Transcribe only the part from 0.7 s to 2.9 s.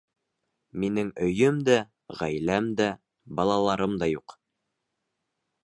Минең өйөм дә, ғаиләм дә,